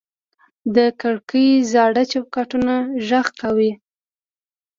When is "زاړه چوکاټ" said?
1.71-2.49